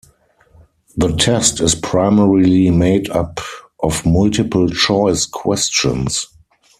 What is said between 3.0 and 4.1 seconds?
up of